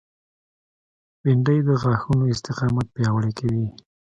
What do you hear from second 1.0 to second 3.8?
بېنډۍ د غاښونو استقامت پیاوړی کوي